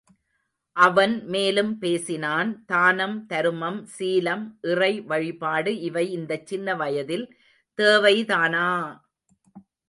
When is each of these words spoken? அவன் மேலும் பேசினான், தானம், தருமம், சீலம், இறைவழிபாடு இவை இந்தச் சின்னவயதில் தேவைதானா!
அவன் 0.75 1.25
மேலும் 1.25 1.77
பேசினான், 1.79 2.65
தானம், 2.65 3.25
தருமம், 3.25 3.87
சீலம், 3.97 4.45
இறைவழிபாடு 4.63 5.73
இவை 5.81 6.11
இந்தச் 6.11 6.47
சின்னவயதில் 6.47 7.27
தேவைதானா! 7.79 8.67